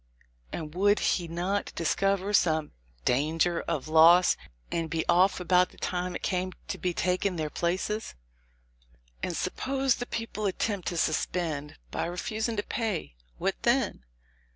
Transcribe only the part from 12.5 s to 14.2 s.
to pay; what then?